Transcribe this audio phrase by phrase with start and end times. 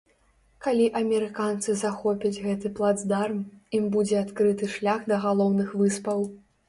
[0.67, 3.43] Калі амерыканцы захопяць гэты плацдарм,
[3.81, 6.19] ім будзе адкрыты шлях да галоўных выспаў.